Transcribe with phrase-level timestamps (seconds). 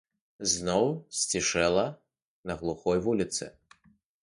[0.53, 1.85] Зноў сцішэла
[2.51, 3.43] на глухой вуліцы.